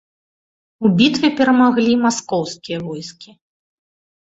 [0.87, 3.39] У бітве перамаглі маскоўскія войскі.